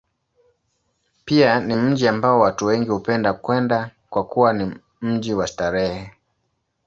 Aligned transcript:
Pia 1.25 1.59
ni 1.59 1.75
mji 1.75 2.07
ambao 2.07 2.39
watu 2.39 2.65
wengi 2.65 2.89
hupenda 2.89 3.33
kwenda, 3.33 3.91
kwa 4.09 4.23
kuwa 4.23 4.53
ni 4.53 4.71
mji 5.01 5.33
wa 5.33 5.47
starehe. 5.47 6.11